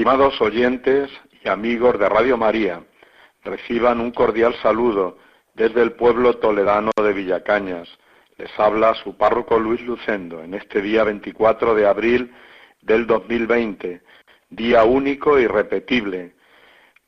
Estimados 0.00 0.40
oyentes 0.40 1.10
y 1.44 1.48
amigos 1.50 1.98
de 1.98 2.08
Radio 2.08 2.38
María, 2.38 2.82
reciban 3.44 4.00
un 4.00 4.12
cordial 4.12 4.54
saludo 4.62 5.18
desde 5.52 5.82
el 5.82 5.92
pueblo 5.92 6.38
toledano 6.38 6.90
de 6.96 7.12
Villacañas. 7.12 7.86
Les 8.38 8.48
habla 8.58 8.94
su 8.94 9.18
párroco 9.18 9.58
Luis 9.58 9.82
Lucendo 9.82 10.42
en 10.42 10.54
este 10.54 10.80
día 10.80 11.04
24 11.04 11.74
de 11.74 11.86
abril 11.86 12.32
del 12.80 13.06
2020, 13.06 14.00
día 14.48 14.84
único 14.84 15.38
y 15.38 15.46
repetible, 15.46 16.32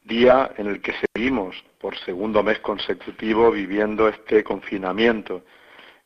día 0.04 0.52
en 0.58 0.66
el 0.66 0.82
que 0.82 0.92
seguimos 1.14 1.56
por 1.80 1.96
segundo 1.96 2.42
mes 2.42 2.58
consecutivo 2.58 3.50
viviendo 3.50 4.06
este 4.06 4.44
confinamiento. 4.44 5.44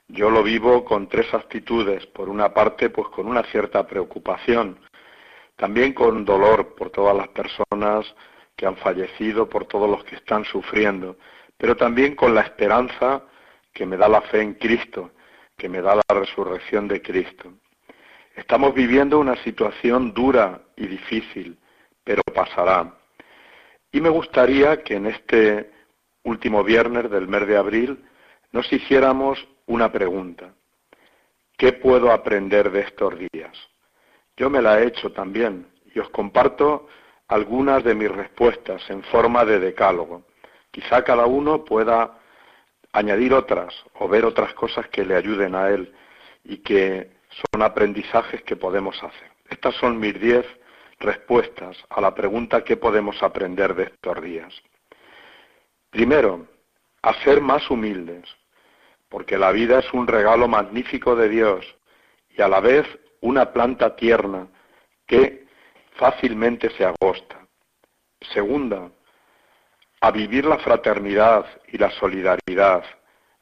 Yo 0.06 0.30
lo 0.30 0.44
vivo 0.44 0.84
con 0.84 1.08
tres 1.08 1.34
actitudes. 1.34 2.06
Por 2.06 2.28
una 2.28 2.54
parte, 2.54 2.90
pues 2.90 3.08
con 3.08 3.26
una 3.26 3.42
cierta 3.42 3.84
preocupación, 3.88 4.78
también 5.56 5.92
con 5.92 6.24
dolor 6.24 6.74
por 6.74 6.90
todas 6.90 7.16
las 7.16 7.28
personas 7.28 8.14
que 8.54 8.66
han 8.66 8.76
fallecido, 8.76 9.48
por 9.48 9.66
todos 9.66 9.88
los 9.88 10.04
que 10.04 10.16
están 10.16 10.44
sufriendo, 10.44 11.16
pero 11.56 11.76
también 11.76 12.14
con 12.14 12.34
la 12.34 12.42
esperanza 12.42 13.22
que 13.72 13.86
me 13.86 13.96
da 13.96 14.08
la 14.08 14.22
fe 14.22 14.40
en 14.40 14.54
Cristo, 14.54 15.10
que 15.56 15.68
me 15.68 15.80
da 15.80 15.96
la 15.96 16.14
resurrección 16.14 16.88
de 16.88 17.02
Cristo. 17.02 17.52
Estamos 18.34 18.74
viviendo 18.74 19.18
una 19.18 19.36
situación 19.42 20.12
dura 20.12 20.60
y 20.76 20.86
difícil, 20.86 21.58
pero 22.04 22.22
pasará. 22.34 22.94
Y 23.92 24.00
me 24.00 24.10
gustaría 24.10 24.82
que 24.82 24.96
en 24.96 25.06
este 25.06 25.70
último 26.22 26.62
viernes 26.62 27.10
del 27.10 27.28
mes 27.28 27.46
de 27.46 27.56
abril 27.56 28.04
nos 28.52 28.70
hiciéramos 28.70 29.46
una 29.66 29.90
pregunta. 29.90 30.54
¿Qué 31.56 31.72
puedo 31.72 32.12
aprender 32.12 32.70
de 32.70 32.80
estos 32.80 33.14
días? 33.32 33.56
Yo 34.36 34.50
me 34.50 34.60
la 34.60 34.80
he 34.80 34.86
hecho 34.86 35.10
también 35.12 35.66
y 35.94 35.98
os 35.98 36.08
comparto 36.10 36.88
algunas 37.28 37.82
de 37.82 37.94
mis 37.94 38.10
respuestas 38.10 38.88
en 38.90 39.02
forma 39.04 39.44
de 39.44 39.58
decálogo. 39.58 40.24
Quizá 40.70 41.02
cada 41.02 41.26
uno 41.26 41.64
pueda 41.64 42.18
añadir 42.92 43.32
otras 43.34 43.74
o 43.94 44.08
ver 44.08 44.24
otras 44.24 44.52
cosas 44.54 44.88
que 44.88 45.04
le 45.04 45.16
ayuden 45.16 45.54
a 45.54 45.70
él 45.70 45.92
y 46.44 46.58
que 46.58 47.16
son 47.28 47.62
aprendizajes 47.62 48.42
que 48.42 48.56
podemos 48.56 49.02
hacer. 49.02 49.30
Estas 49.48 49.74
son 49.76 49.98
mis 49.98 50.18
diez 50.20 50.46
respuestas 50.98 51.76
a 51.90 52.00
la 52.00 52.14
pregunta 52.14 52.64
¿qué 52.64 52.76
podemos 52.76 53.22
aprender 53.22 53.74
de 53.74 53.84
estos 53.84 54.22
días? 54.22 54.54
Primero, 55.90 56.46
a 57.02 57.14
ser 57.22 57.40
más 57.40 57.70
humildes, 57.70 58.24
porque 59.08 59.38
la 59.38 59.52
vida 59.52 59.78
es 59.78 59.92
un 59.92 60.06
regalo 60.06 60.48
magnífico 60.48 61.16
de 61.16 61.28
Dios 61.28 61.76
y 62.30 62.42
a 62.42 62.48
la 62.48 62.60
vez 62.60 62.86
una 63.26 63.52
planta 63.52 63.96
tierna 63.96 64.46
que 65.04 65.46
fácilmente 65.96 66.70
se 66.70 66.84
agosta. 66.84 67.44
Segunda, 68.32 68.88
a 70.00 70.10
vivir 70.12 70.44
la 70.44 70.58
fraternidad 70.58 71.44
y 71.66 71.78
la 71.78 71.90
solidaridad, 71.90 72.84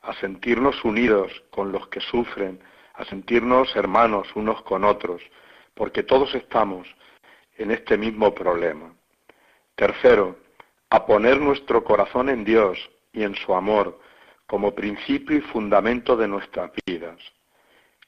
a 0.00 0.14
sentirnos 0.14 0.82
unidos 0.84 1.30
con 1.50 1.70
los 1.70 1.86
que 1.88 2.00
sufren, 2.00 2.60
a 2.94 3.04
sentirnos 3.04 3.76
hermanos 3.76 4.26
unos 4.34 4.62
con 4.62 4.84
otros, 4.84 5.20
porque 5.74 6.02
todos 6.02 6.34
estamos 6.34 6.88
en 7.58 7.70
este 7.70 7.98
mismo 7.98 8.34
problema. 8.34 8.94
Tercero, 9.74 10.36
a 10.88 11.04
poner 11.04 11.40
nuestro 11.40 11.84
corazón 11.84 12.30
en 12.30 12.44
Dios 12.44 12.78
y 13.12 13.22
en 13.22 13.34
su 13.34 13.54
amor 13.54 14.00
como 14.46 14.74
principio 14.74 15.36
y 15.36 15.40
fundamento 15.40 16.16
de 16.16 16.28
nuestras 16.28 16.70
vidas. 16.86 17.18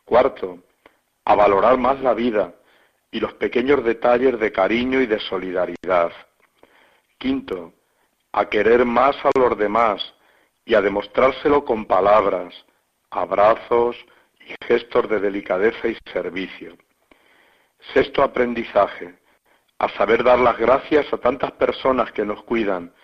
Cuarto, 0.04 0.60
a 1.26 1.34
valorar 1.34 1.76
más 1.76 2.00
la 2.00 2.14
vida 2.14 2.54
y 3.10 3.19
los 3.19 3.34
pequeños 3.34 3.84
detalles 3.84 4.38
de 4.38 4.53
cariño 4.53 5.00
y 5.00 5.06
de 5.06 5.19
solidaridad. 5.19 6.12
Quinto, 7.19 7.72
a 8.32 8.48
querer 8.48 8.84
más 8.84 9.16
a 9.25 9.31
los 9.37 9.59
demás 9.59 10.14
y 10.64 10.75
a 10.75 10.81
demostrárselo 10.81 11.64
con 11.64 11.84
palabras, 11.84 12.54
abrazos 13.10 13.97
y 14.38 14.54
gestos 14.66 15.09
de 15.09 15.19
delicadeza 15.19 15.88
y 15.88 15.97
servicio. 16.12 16.76
Sexto 17.93 18.22
aprendizaje, 18.22 19.19
a 19.78 19.88
saber 19.91 20.22
dar 20.22 20.38
las 20.38 20.56
gracias 20.56 21.12
a 21.12 21.19
tantas 21.19 21.50
personas 21.53 22.12
que 22.12 22.25
nos 22.25 22.41
cuidan 22.44 22.94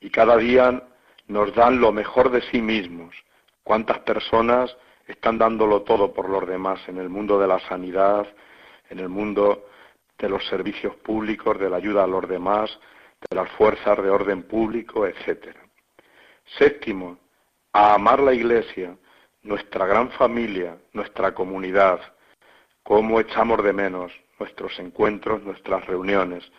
y 0.00 0.08
cada 0.08 0.38
día 0.38 0.82
nos 1.28 1.54
dan 1.54 1.78
lo 1.78 1.92
mejor 1.92 2.30
de 2.30 2.40
sí 2.50 2.62
mismos. 2.62 3.14
Cuántas 3.64 3.98
personas 4.00 4.74
están 5.06 5.38
dándolo 5.38 5.82
todo 5.82 6.12
por 6.12 6.28
los 6.28 6.46
demás 6.46 6.80
en 6.88 6.98
el 6.98 7.08
mundo 7.08 7.38
de 7.38 7.46
la 7.46 7.60
sanidad, 7.60 8.26
en 8.90 8.98
el 8.98 9.08
mundo 9.08 9.66
de 10.18 10.28
los 10.28 10.46
servicios 10.46 10.94
públicos, 10.96 11.58
de 11.58 11.70
la 11.70 11.76
ayuda 11.76 12.04
a 12.04 12.06
los 12.06 12.28
demás, 12.28 12.78
de 13.28 13.36
las 13.36 13.50
fuerzas 13.52 14.02
de 14.02 14.10
orden 14.10 14.44
público, 14.44 15.06
etcétera. 15.06 15.60
Séptimo, 16.58 17.18
a 17.72 17.94
amar 17.94 18.20
la 18.20 18.32
Iglesia, 18.32 18.96
nuestra 19.42 19.86
gran 19.86 20.10
familia, 20.10 20.76
nuestra 20.92 21.34
comunidad, 21.34 22.00
cómo 22.82 23.20
echamos 23.20 23.62
de 23.62 23.72
menos 23.72 24.12
nuestros 24.38 24.78
encuentros, 24.78 25.42
nuestras 25.42 25.84
reuniones, 25.86 26.50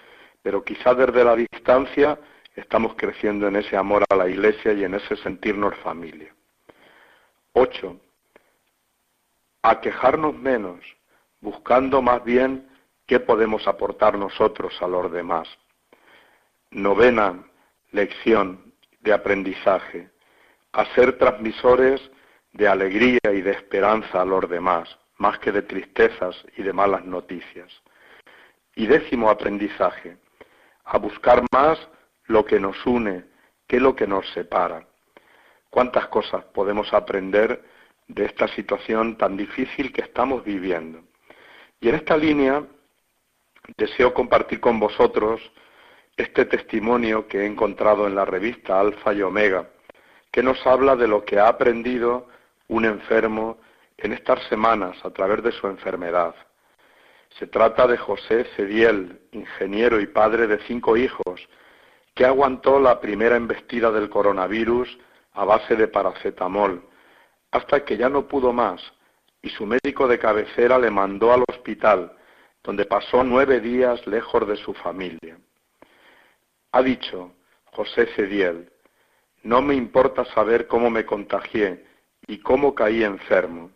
pero 0.41 0.63
quizá 0.63 0.93
desde 0.93 1.23
la 1.23 1.35
distancia 1.35 2.17
estamos 2.55 2.95
creciendo 2.95 3.47
en 3.47 3.57
ese 3.57 3.75
amor 3.75 4.03
a 4.09 4.15
la 4.15 4.27
Iglesia 4.27 4.73
y 4.73 4.83
en 4.83 4.95
ese 4.95 5.15
sentirnos 5.17 5.75
familia. 5.77 6.33
Ocho, 7.53 7.97
a 9.69 9.81
quejarnos 9.81 10.33
menos, 10.33 10.79
buscando 11.41 12.01
más 12.01 12.23
bien 12.23 12.69
qué 13.05 13.19
podemos 13.19 13.67
aportar 13.67 14.17
nosotros 14.17 14.73
a 14.81 14.87
los 14.87 15.11
demás. 15.11 15.47
Novena 16.71 17.43
lección 17.91 18.73
de 19.01 19.11
aprendizaje, 19.11 20.09
a 20.71 20.85
ser 20.95 21.17
transmisores 21.17 22.01
de 22.53 22.67
alegría 22.67 23.19
y 23.33 23.41
de 23.41 23.51
esperanza 23.51 24.21
a 24.21 24.25
los 24.25 24.49
demás, 24.49 24.97
más 25.17 25.37
que 25.39 25.51
de 25.51 25.63
tristezas 25.63 26.35
y 26.55 26.63
de 26.63 26.71
malas 26.71 27.03
noticias. 27.03 27.69
Y 28.75 28.87
décimo 28.87 29.29
aprendizaje, 29.29 30.17
a 30.85 30.97
buscar 30.97 31.43
más 31.51 31.77
lo 32.27 32.45
que 32.45 32.59
nos 32.59 32.85
une 32.85 33.25
que 33.67 33.81
lo 33.81 33.95
que 33.97 34.07
nos 34.07 34.29
separa. 34.31 34.87
¿Cuántas 35.69 36.07
cosas 36.07 36.45
podemos 36.53 36.93
aprender 36.93 37.76
de 38.07 38.25
esta 38.25 38.47
situación 38.49 39.17
tan 39.17 39.35
difícil 39.35 39.91
que 39.91 40.01
estamos 40.01 40.43
viviendo. 40.43 41.01
Y 41.79 41.89
en 41.89 41.95
esta 41.95 42.17
línea 42.17 42.63
deseo 43.75 44.13
compartir 44.13 44.59
con 44.59 44.79
vosotros 44.79 45.41
este 46.15 46.45
testimonio 46.45 47.27
que 47.27 47.41
he 47.41 47.45
encontrado 47.45 48.07
en 48.07 48.15
la 48.15 48.25
revista 48.25 48.79
Alfa 48.79 49.13
y 49.13 49.21
Omega, 49.21 49.67
que 50.31 50.41
nos 50.41 50.65
habla 50.65 50.95
de 50.95 51.07
lo 51.07 51.25
que 51.25 51.39
ha 51.39 51.47
aprendido 51.47 52.27
un 52.69 52.85
enfermo 52.85 53.57
en 53.97 54.13
estas 54.13 54.43
semanas 54.47 54.97
a 55.03 55.09
través 55.11 55.43
de 55.43 55.51
su 55.51 55.67
enfermedad. 55.67 56.33
Se 57.37 57.47
trata 57.47 57.85
de 57.87 57.97
José 57.97 58.45
Cediel, 58.55 59.19
ingeniero 59.31 59.99
y 59.99 60.07
padre 60.07 60.47
de 60.47 60.59
cinco 60.65 60.97
hijos, 60.97 61.47
que 62.15 62.25
aguantó 62.25 62.79
la 62.79 62.99
primera 62.99 63.35
embestida 63.35 63.91
del 63.91 64.09
coronavirus 64.09 64.97
a 65.33 65.45
base 65.45 65.75
de 65.75 65.87
paracetamol 65.87 66.81
hasta 67.51 67.83
que 67.85 67.97
ya 67.97 68.09
no 68.09 68.27
pudo 68.27 68.53
más 68.53 68.81
y 69.41 69.49
su 69.49 69.65
médico 69.65 70.07
de 70.07 70.19
cabecera 70.19 70.77
le 70.77 70.91
mandó 70.91 71.31
al 71.31 71.43
hospital, 71.47 72.11
donde 72.63 72.85
pasó 72.85 73.23
nueve 73.23 73.59
días 73.59 74.05
lejos 74.07 74.47
de 74.47 74.57
su 74.57 74.73
familia. 74.73 75.37
Ha 76.71 76.81
dicho 76.81 77.33
José 77.71 78.07
Cediel, 78.15 78.69
no 79.43 79.61
me 79.61 79.75
importa 79.75 80.25
saber 80.25 80.67
cómo 80.67 80.89
me 80.89 81.05
contagié 81.05 81.85
y 82.27 82.39
cómo 82.39 82.75
caí 82.75 83.03
enfermo. 83.03 83.71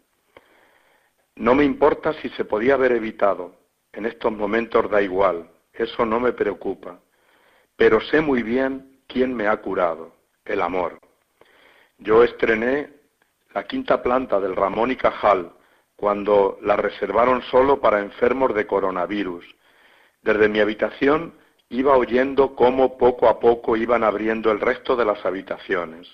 No 1.36 1.56
me 1.56 1.64
importa 1.64 2.14
si 2.22 2.30
se 2.30 2.44
podía 2.44 2.74
haber 2.74 2.92
evitado. 2.92 3.56
En 3.94 4.06
estos 4.06 4.32
momentos 4.32 4.90
da 4.90 5.02
igual, 5.02 5.50
eso 5.74 6.06
no 6.06 6.20
me 6.20 6.34
preocupa. 6.34 7.00
Pero 7.76 8.02
sé 8.02 8.22
muy 8.22 8.44
bien 8.44 9.00
quién 9.08 9.34
me 9.34 9.48
ha 9.48 9.58
curado, 9.58 10.14
el 10.46 10.62
amor. 10.62 11.00
Yo 11.98 12.24
estrené 12.24 13.01
la 13.54 13.64
quinta 13.64 14.02
planta 14.02 14.40
del 14.40 14.56
Ramón 14.56 14.92
y 14.92 14.96
Cajal 14.96 15.52
cuando 15.96 16.58
la 16.62 16.76
reservaron 16.76 17.42
solo 17.44 17.80
para 17.80 18.00
enfermos 18.00 18.56
de 18.56 18.66
coronavirus. 18.66 19.46
Desde 20.22 20.50
mi 20.50 20.60
habitación 20.60 21.36
iba 21.70 21.96
oyendo 21.96 22.56
cómo 22.56 22.98
poco 22.98 23.28
a 23.28 23.40
poco 23.40 23.78
iban 23.78 24.04
abriendo 24.04 24.52
el 24.52 24.60
resto 24.60 24.96
de 24.96 25.06
las 25.06 25.24
habitaciones. 25.26 26.08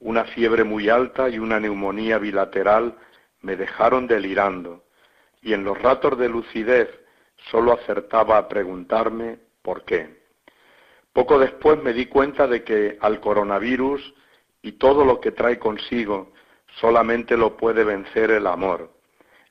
Una 0.00 0.24
fiebre 0.24 0.62
muy 0.62 0.88
alta 0.88 1.28
y 1.28 1.38
una 1.38 1.58
neumonía 1.58 2.18
bilateral 2.18 2.96
me 3.40 3.56
dejaron 3.56 4.06
delirando, 4.06 4.84
y 5.42 5.52
en 5.52 5.64
los 5.64 5.80
ratos 5.80 6.18
de 6.18 6.28
lucidez 6.28 6.88
solo 7.50 7.72
acertaba 7.72 8.36
a 8.36 8.48
preguntarme 8.48 9.38
por 9.62 9.84
qué. 9.84 10.22
Poco 11.12 11.38
después 11.38 11.82
me 11.82 11.92
di 11.92 12.06
cuenta 12.06 12.46
de 12.46 12.62
que 12.62 12.98
al 13.00 13.20
coronavirus 13.20 14.14
y 14.62 14.72
todo 14.72 15.04
lo 15.04 15.20
que 15.20 15.32
trae 15.32 15.58
consigo 15.58 16.32
solamente 16.80 17.36
lo 17.36 17.56
puede 17.56 17.84
vencer 17.84 18.30
el 18.30 18.46
amor. 18.46 18.90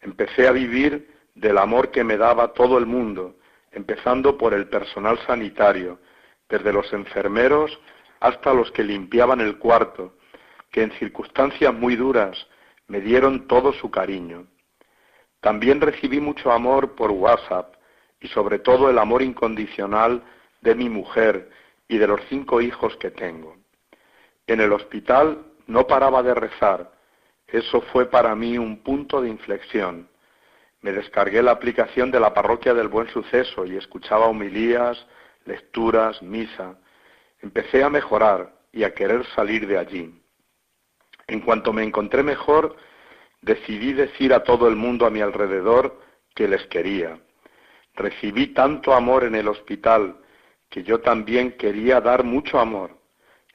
Empecé 0.01 0.47
a 0.47 0.51
vivir 0.51 1.13
del 1.35 1.57
amor 1.57 1.91
que 1.91 2.03
me 2.03 2.17
daba 2.17 2.53
todo 2.53 2.77
el 2.77 2.85
mundo, 2.85 3.35
empezando 3.71 4.37
por 4.37 4.53
el 4.53 4.67
personal 4.69 5.19
sanitario, 5.25 5.99
desde 6.49 6.71
los 6.71 6.91
enfermeros 6.93 7.77
hasta 8.19 8.53
los 8.53 8.71
que 8.71 8.83
limpiaban 8.83 9.41
el 9.41 9.57
cuarto, 9.57 10.15
que 10.71 10.83
en 10.83 10.91
circunstancias 10.93 11.73
muy 11.73 11.95
duras 11.95 12.47
me 12.87 13.01
dieron 13.01 13.47
todo 13.47 13.73
su 13.73 13.91
cariño. 13.91 14.47
También 15.41 15.81
recibí 15.81 16.19
mucho 16.19 16.51
amor 16.51 16.95
por 16.95 17.11
WhatsApp 17.11 17.75
y 18.19 18.27
sobre 18.29 18.59
todo 18.59 18.89
el 18.89 18.97
amor 18.97 19.21
incondicional 19.21 20.23
de 20.61 20.75
mi 20.75 20.89
mujer 20.89 21.49
y 21.87 21.97
de 21.97 22.07
los 22.07 22.21
cinco 22.29 22.61
hijos 22.61 22.95
que 22.97 23.11
tengo. 23.11 23.55
En 24.47 24.61
el 24.61 24.73
hospital 24.73 25.45
no 25.67 25.85
paraba 25.85 26.23
de 26.23 26.33
rezar. 26.33 26.91
Eso 27.47 27.81
fue 27.93 28.09
para 28.09 28.35
mí 28.35 28.57
un 28.57 28.83
punto 28.83 29.21
de 29.21 29.29
inflexión. 29.29 30.09
Me 30.81 30.91
descargué 30.91 31.41
la 31.41 31.51
aplicación 31.51 32.11
de 32.11 32.19
la 32.19 32.33
parroquia 32.33 32.73
del 32.73 32.87
Buen 32.87 33.07
Suceso 33.09 33.65
y 33.65 33.77
escuchaba 33.77 34.27
homilías, 34.27 35.05
lecturas, 35.45 36.21
misa. 36.21 36.77
Empecé 37.41 37.83
a 37.83 37.89
mejorar 37.89 38.53
y 38.71 38.83
a 38.83 38.93
querer 38.93 39.25
salir 39.27 39.65
de 39.65 39.77
allí. 39.77 40.21
En 41.27 41.41
cuanto 41.41 41.73
me 41.73 41.83
encontré 41.83 42.21
mejor, 42.21 42.75
decidí 43.41 43.93
decir 43.93 44.33
a 44.33 44.43
todo 44.43 44.67
el 44.67 44.75
mundo 44.75 45.05
a 45.05 45.09
mi 45.09 45.21
alrededor 45.21 45.99
que 46.35 46.47
les 46.47 46.65
quería. 46.67 47.19
Recibí 47.95 48.47
tanto 48.47 48.93
amor 48.93 49.23
en 49.23 49.35
el 49.35 49.47
hospital 49.47 50.17
que 50.69 50.83
yo 50.83 50.99
también 50.99 51.53
quería 51.53 52.01
dar 52.01 52.23
mucho 52.23 52.59
amor. 52.59 52.97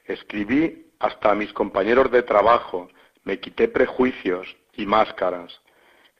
Escribí 0.05 0.91
hasta 0.99 1.31
a 1.31 1.35
mis 1.35 1.53
compañeros 1.53 2.11
de 2.11 2.23
trabajo, 2.23 2.89
me 3.23 3.39
quité 3.39 3.67
prejuicios 3.67 4.47
y 4.73 4.85
máscaras. 4.85 5.61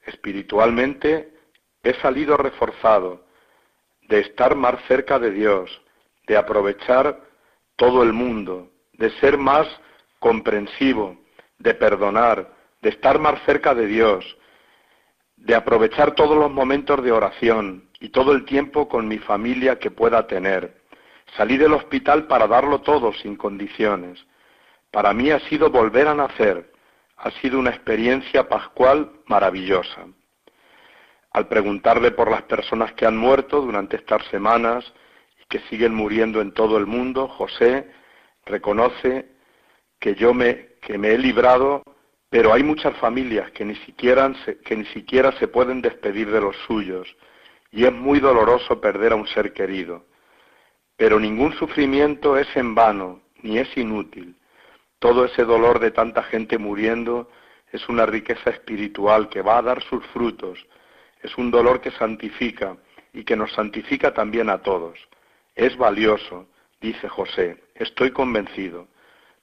Espiritualmente 0.05 1.33
he 1.83 1.93
salido 1.95 2.37
reforzado 2.37 3.25
de 4.03 4.19
estar 4.19 4.55
más 4.55 4.75
cerca 4.87 5.19
de 5.19 5.31
Dios, 5.31 5.81
de 6.27 6.37
aprovechar 6.37 7.19
todo 7.75 8.03
el 8.03 8.13
mundo, 8.13 8.69
de 8.93 9.09
ser 9.19 9.37
más 9.37 9.67
comprensivo, 10.19 11.17
de 11.57 11.73
perdonar, 11.73 12.51
de 12.81 12.89
estar 12.89 13.19
más 13.19 13.41
cerca 13.45 13.73
de 13.73 13.87
Dios, 13.87 14.37
de 15.37 15.55
aprovechar 15.55 16.15
todos 16.15 16.37
los 16.37 16.51
momentos 16.51 17.03
de 17.03 17.11
oración 17.11 17.89
y 17.99 18.09
todo 18.09 18.33
el 18.33 18.45
tiempo 18.45 18.87
con 18.87 19.07
mi 19.07 19.19
familia 19.19 19.79
que 19.79 19.91
pueda 19.91 20.27
tener. 20.27 20.81
Salí 21.37 21.57
del 21.57 21.73
hospital 21.73 22.27
para 22.27 22.47
darlo 22.47 22.81
todo 22.81 23.13
sin 23.13 23.35
condiciones. 23.35 24.25
Para 24.91 25.13
mí 25.13 25.31
ha 25.31 25.39
sido 25.49 25.69
volver 25.69 26.07
a 26.07 26.13
nacer, 26.13 26.72
ha 27.17 27.31
sido 27.41 27.59
una 27.59 27.69
experiencia 27.69 28.47
pascual 28.47 29.11
maravillosa. 29.27 30.07
Al 31.31 31.47
preguntarle 31.47 32.11
por 32.11 32.29
las 32.29 32.43
personas 32.43 32.93
que 32.93 33.05
han 33.05 33.17
muerto 33.17 33.61
durante 33.61 33.97
estas 33.97 34.25
semanas 34.27 34.85
y 35.41 35.45
que 35.45 35.59
siguen 35.69 35.93
muriendo 35.93 36.41
en 36.41 36.53
todo 36.53 36.77
el 36.77 36.85
mundo, 36.85 37.27
José 37.27 37.91
reconoce 38.45 39.31
que 39.99 40.15
yo 40.15 40.33
me 40.33 40.67
he 40.87 41.17
librado, 41.17 41.81
pero 42.29 42.53
hay 42.53 42.63
muchas 42.63 42.95
familias 42.97 43.51
que 43.51 43.65
ni 43.65 43.75
siquiera 43.75 45.31
se 45.39 45.47
pueden 45.47 45.81
despedir 45.81 46.29
de 46.29 46.41
los 46.41 46.55
suyos 46.67 47.07
y 47.71 47.85
es 47.85 47.91
muy 47.91 48.19
doloroso 48.19 48.79
perder 48.79 49.13
a 49.13 49.15
un 49.15 49.27
ser 49.27 49.53
querido. 49.53 50.05
Pero 50.95 51.19
ningún 51.19 51.53
sufrimiento 51.53 52.37
es 52.37 52.47
en 52.55 52.75
vano 52.75 53.21
ni 53.41 53.57
es 53.57 53.75
inútil. 53.75 54.35
Todo 55.03 55.25
ese 55.25 55.43
dolor 55.43 55.81
de 55.81 55.91
tanta 55.91 56.23
gente 56.23 56.57
muriendo 56.57 57.29
es 57.73 57.89
una 57.89 58.05
riqueza 58.05 58.51
espiritual 58.51 59.27
que 59.27 59.41
va 59.41 59.57
a 59.57 59.61
dar 59.61 59.83
sus 59.83 60.01
frutos. 60.13 60.65
Es 61.21 61.37
un 61.37 61.51
dolor 61.51 61.81
que 61.81 61.91
santifica 61.91 62.77
y 63.11 63.25
que 63.25 63.35
nos 63.35 63.51
santifica 63.51 64.13
también 64.13 64.49
a 64.49 64.59
todos. 64.59 64.97
Es 65.55 65.75
valioso, 65.75 66.47
dice 66.79 67.09
José, 67.09 67.61
estoy 67.75 68.11
convencido. 68.11 68.87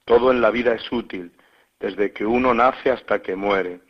Todo 0.06 0.30
en 0.30 0.40
la 0.40 0.50
vida 0.50 0.72
es 0.72 0.90
útil, 0.90 1.30
desde 1.78 2.14
que 2.14 2.24
uno 2.24 2.54
nace 2.54 2.90
hasta 2.90 3.20
que 3.20 3.36
muere. 3.36 3.80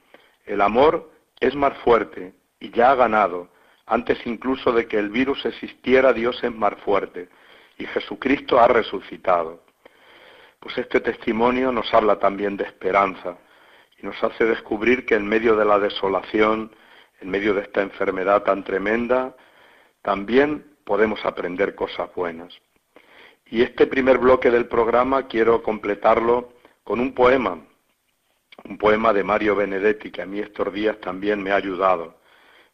El 0.46 0.62
amor 0.62 1.12
es 1.38 1.54
más 1.54 1.78
fuerte 1.84 2.34
y 2.58 2.72
ya 2.72 2.90
ha 2.90 2.96
ganado. 2.96 3.48
Antes 3.86 4.18
incluso 4.26 4.72
de 4.72 4.88
que 4.88 4.98
el 4.98 5.10
virus 5.10 5.46
existiera, 5.46 6.12
Dios 6.12 6.42
es 6.42 6.52
más 6.52 6.74
fuerte 6.80 7.28
y 7.78 7.86
Jesucristo 7.86 8.58
ha 8.58 8.66
resucitado. 8.66 9.69
Pues 10.60 10.76
este 10.76 11.00
testimonio 11.00 11.72
nos 11.72 11.92
habla 11.94 12.18
también 12.18 12.58
de 12.58 12.64
esperanza 12.64 13.38
y 13.98 14.04
nos 14.04 14.22
hace 14.22 14.44
descubrir 14.44 15.06
que 15.06 15.14
en 15.14 15.26
medio 15.26 15.56
de 15.56 15.64
la 15.64 15.78
desolación, 15.78 16.70
en 17.20 17.30
medio 17.30 17.54
de 17.54 17.62
esta 17.62 17.80
enfermedad 17.80 18.42
tan 18.42 18.62
tremenda, 18.62 19.34
también 20.02 20.76
podemos 20.84 21.24
aprender 21.24 21.74
cosas 21.74 22.14
buenas. 22.14 22.52
Y 23.46 23.62
este 23.62 23.86
primer 23.86 24.18
bloque 24.18 24.50
del 24.50 24.66
programa 24.66 25.28
quiero 25.28 25.62
completarlo 25.62 26.52
con 26.84 27.00
un 27.00 27.14
poema, 27.14 27.58
un 28.64 28.76
poema 28.76 29.14
de 29.14 29.24
Mario 29.24 29.56
Benedetti, 29.56 30.10
que 30.10 30.22
a 30.22 30.26
mí 30.26 30.40
estos 30.40 30.72
días 30.74 31.00
también 31.00 31.42
me 31.42 31.52
ha 31.52 31.56
ayudado. 31.56 32.20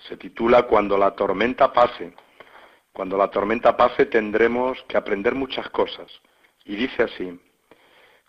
Se 0.09 0.17
titula 0.17 0.65
Cuando 0.65 0.99
la 0.99 1.13
tormenta 1.13 1.73
pase. 1.73 2.13
Cuando 2.93 3.17
la 3.17 3.31
tormenta 3.31 3.77
pase 3.77 4.07
tendremos 4.07 4.83
que 4.89 4.97
aprender 4.97 5.37
muchas 5.37 5.71
cosas. 5.71 6.11
Y 6.65 6.75
dice 6.75 7.05
así, 7.05 7.39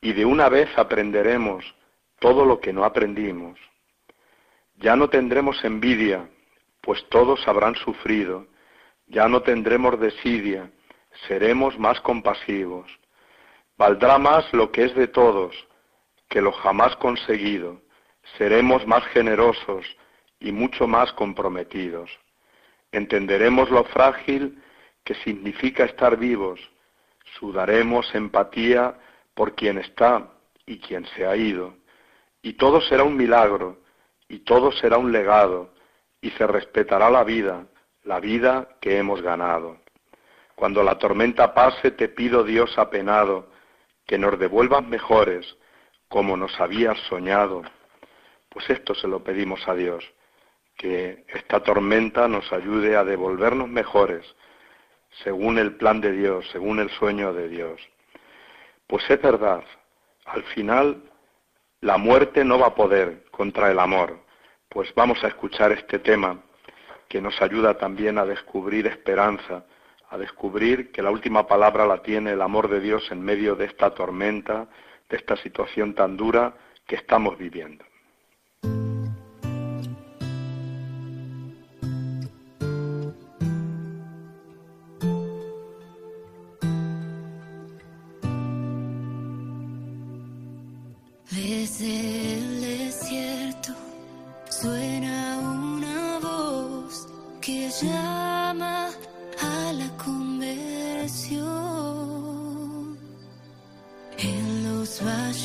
y 0.00 0.12
de 0.12 0.24
una 0.24 0.48
vez 0.48 0.68
aprenderemos 0.76 1.74
todo 2.18 2.44
lo 2.44 2.60
que 2.60 2.72
no 2.72 2.84
aprendimos. 2.84 3.58
Ya 4.76 4.96
no 4.96 5.08
tendremos 5.08 5.62
envidia, 5.64 6.28
pues 6.82 7.04
todos 7.08 7.46
habrán 7.48 7.74
sufrido, 7.76 8.46
ya 9.06 9.28
no 9.28 9.42
tendremos 9.42 9.98
desidia, 9.98 10.70
seremos 11.26 11.78
más 11.78 12.00
compasivos 12.00 12.86
Valdrá 13.78 14.16
más 14.18 14.50
lo 14.54 14.72
que 14.72 14.84
es 14.84 14.94
de 14.94 15.06
todos 15.06 15.54
que 16.28 16.40
lo 16.40 16.52
jamás 16.52 16.96
conseguido. 16.96 17.80
Seremos 18.38 18.86
más 18.86 19.04
generosos 19.08 19.84
y 20.40 20.50
mucho 20.50 20.86
más 20.86 21.12
comprometidos. 21.12 22.10
Entenderemos 22.90 23.70
lo 23.70 23.84
frágil 23.84 24.60
que 25.04 25.14
significa 25.16 25.84
estar 25.84 26.16
vivos. 26.16 26.58
Sudaremos 27.38 28.12
empatía 28.14 28.98
por 29.36 29.54
quien 29.54 29.76
está 29.76 30.30
y 30.64 30.78
quien 30.78 31.06
se 31.14 31.26
ha 31.26 31.36
ido. 31.36 31.76
Y 32.40 32.54
todo 32.54 32.80
será 32.80 33.04
un 33.04 33.16
milagro, 33.16 33.78
y 34.28 34.38
todo 34.40 34.72
será 34.72 34.96
un 34.96 35.12
legado, 35.12 35.74
y 36.22 36.30
se 36.30 36.46
respetará 36.46 37.10
la 37.10 37.22
vida, 37.22 37.66
la 38.02 38.18
vida 38.18 38.66
que 38.80 38.96
hemos 38.96 39.20
ganado. 39.20 39.78
Cuando 40.54 40.82
la 40.82 40.98
tormenta 40.98 41.52
pase, 41.52 41.90
te 41.90 42.08
pido, 42.08 42.44
Dios 42.44 42.78
apenado, 42.78 43.50
que 44.06 44.16
nos 44.16 44.38
devuelvan 44.38 44.88
mejores, 44.88 45.56
como 46.08 46.36
nos 46.38 46.58
habías 46.58 46.98
soñado. 47.00 47.62
Pues 48.48 48.70
esto 48.70 48.94
se 48.94 49.06
lo 49.06 49.22
pedimos 49.22 49.68
a 49.68 49.74
Dios, 49.74 50.02
que 50.78 51.26
esta 51.28 51.62
tormenta 51.62 52.26
nos 52.26 52.50
ayude 52.54 52.96
a 52.96 53.04
devolvernos 53.04 53.68
mejores, 53.68 54.24
según 55.22 55.58
el 55.58 55.76
plan 55.76 56.00
de 56.00 56.12
Dios, 56.12 56.48
según 56.52 56.78
el 56.78 56.88
sueño 56.88 57.34
de 57.34 57.50
Dios. 57.50 57.80
Pues 58.86 59.08
es 59.10 59.20
verdad, 59.20 59.64
al 60.26 60.42
final 60.54 61.02
la 61.80 61.98
muerte 61.98 62.44
no 62.44 62.58
va 62.58 62.68
a 62.68 62.74
poder 62.74 63.24
contra 63.30 63.70
el 63.70 63.78
amor. 63.78 64.24
Pues 64.68 64.92
vamos 64.94 65.22
a 65.24 65.28
escuchar 65.28 65.72
este 65.72 65.98
tema 65.98 66.42
que 67.08 67.20
nos 67.20 67.40
ayuda 67.40 67.78
también 67.78 68.18
a 68.18 68.26
descubrir 68.26 68.86
esperanza, 68.86 69.64
a 70.08 70.18
descubrir 70.18 70.92
que 70.92 71.02
la 71.02 71.10
última 71.10 71.46
palabra 71.46 71.86
la 71.86 72.02
tiene 72.02 72.32
el 72.32 72.42
amor 72.42 72.68
de 72.68 72.80
Dios 72.80 73.10
en 73.10 73.22
medio 73.22 73.54
de 73.54 73.66
esta 73.66 73.90
tormenta, 73.94 74.68
de 75.08 75.16
esta 75.16 75.36
situación 75.36 75.94
tan 75.94 76.16
dura 76.16 76.54
que 76.86 76.96
estamos 76.96 77.36
viviendo. 77.38 77.84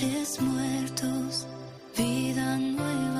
bueyes 0.01 0.41
muertos, 0.41 1.47
vida 1.95 2.57
nueva. 2.57 3.10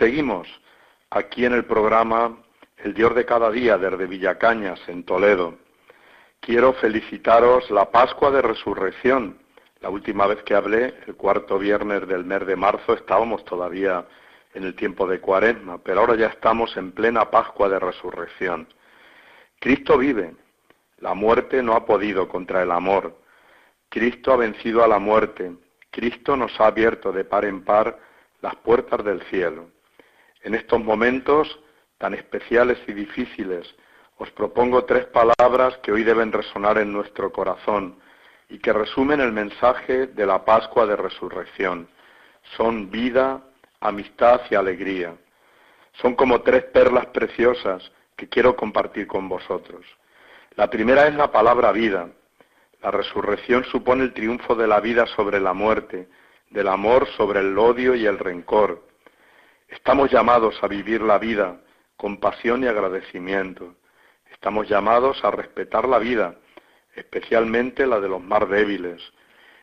Seguimos 0.00 0.48
aquí 1.10 1.44
en 1.44 1.52
el 1.52 1.66
programa 1.66 2.34
El 2.78 2.94
Dios 2.94 3.14
de 3.14 3.26
cada 3.26 3.50
día 3.50 3.76
desde 3.76 4.06
Villacañas, 4.06 4.80
en 4.88 5.04
Toledo. 5.04 5.58
Quiero 6.40 6.72
felicitaros 6.72 7.70
la 7.70 7.90
Pascua 7.90 8.30
de 8.30 8.40
Resurrección. 8.40 9.36
La 9.82 9.90
última 9.90 10.26
vez 10.26 10.42
que 10.44 10.54
hablé, 10.54 10.94
el 11.06 11.16
cuarto 11.16 11.58
viernes 11.58 12.08
del 12.08 12.24
mes 12.24 12.46
de 12.46 12.56
marzo, 12.56 12.94
estábamos 12.94 13.44
todavía 13.44 14.06
en 14.54 14.64
el 14.64 14.74
tiempo 14.74 15.06
de 15.06 15.20
Cuaresma, 15.20 15.76
pero 15.84 16.00
ahora 16.00 16.14
ya 16.14 16.28
estamos 16.28 16.74
en 16.78 16.92
plena 16.92 17.30
Pascua 17.30 17.68
de 17.68 17.78
Resurrección. 17.78 18.68
Cristo 19.58 19.98
vive. 19.98 20.34
La 21.00 21.12
muerte 21.12 21.62
no 21.62 21.74
ha 21.74 21.84
podido 21.84 22.26
contra 22.26 22.62
el 22.62 22.70
amor. 22.70 23.18
Cristo 23.90 24.32
ha 24.32 24.36
vencido 24.36 24.82
a 24.82 24.88
la 24.88 24.98
muerte. 24.98 25.52
Cristo 25.90 26.38
nos 26.38 26.58
ha 26.58 26.68
abierto 26.68 27.12
de 27.12 27.26
par 27.26 27.44
en 27.44 27.62
par 27.64 27.98
las 28.40 28.56
puertas 28.56 29.04
del 29.04 29.20
cielo. 29.24 29.68
En 30.42 30.54
estos 30.54 30.80
momentos 30.82 31.58
tan 31.98 32.14
especiales 32.14 32.78
y 32.86 32.92
difíciles, 32.92 33.74
os 34.16 34.30
propongo 34.30 34.84
tres 34.84 35.06
palabras 35.06 35.76
que 35.78 35.92
hoy 35.92 36.02
deben 36.02 36.32
resonar 36.32 36.78
en 36.78 36.92
nuestro 36.92 37.32
corazón 37.32 37.98
y 38.48 38.58
que 38.58 38.72
resumen 38.72 39.20
el 39.20 39.32
mensaje 39.32 40.06
de 40.06 40.26
la 40.26 40.44
Pascua 40.44 40.86
de 40.86 40.96
Resurrección. 40.96 41.88
Son 42.56 42.90
vida, 42.90 43.42
amistad 43.80 44.40
y 44.50 44.54
alegría. 44.54 45.14
Son 45.92 46.14
como 46.14 46.42
tres 46.42 46.64
perlas 46.64 47.06
preciosas 47.06 47.90
que 48.16 48.28
quiero 48.28 48.56
compartir 48.56 49.06
con 49.06 49.28
vosotros. 49.28 49.84
La 50.56 50.68
primera 50.68 51.06
es 51.06 51.14
la 51.14 51.30
palabra 51.30 51.72
vida. 51.72 52.08
La 52.82 52.90
resurrección 52.90 53.64
supone 53.64 54.04
el 54.04 54.14
triunfo 54.14 54.54
de 54.54 54.66
la 54.66 54.80
vida 54.80 55.06
sobre 55.06 55.38
la 55.38 55.52
muerte, 55.52 56.08
del 56.50 56.68
amor 56.68 57.06
sobre 57.16 57.40
el 57.40 57.56
odio 57.58 57.94
y 57.94 58.06
el 58.06 58.18
rencor, 58.18 58.89
Estamos 59.70 60.10
llamados 60.10 60.58
a 60.62 60.66
vivir 60.66 61.00
la 61.00 61.18
vida 61.18 61.60
con 61.96 62.18
pasión 62.18 62.64
y 62.64 62.66
agradecimiento. 62.66 63.76
Estamos 64.32 64.68
llamados 64.68 65.24
a 65.24 65.30
respetar 65.30 65.88
la 65.88 66.00
vida, 66.00 66.34
especialmente 66.96 67.86
la 67.86 68.00
de 68.00 68.08
los 68.08 68.20
más 68.20 68.48
débiles. 68.48 69.00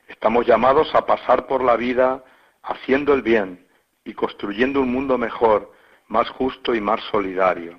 Estamos 0.08 0.48
llamados 0.48 0.96
a 0.96 1.06
pasar 1.06 1.46
por 1.46 1.62
la 1.62 1.76
vida 1.76 2.24
haciendo 2.64 3.14
el 3.14 3.22
bien 3.22 3.68
y 4.06 4.14
construyendo 4.14 4.80
un 4.80 4.94
mundo 4.94 5.18
mejor, 5.18 5.74
más 6.08 6.30
justo 6.30 6.74
y 6.74 6.80
más 6.80 7.02
solidario. 7.12 7.78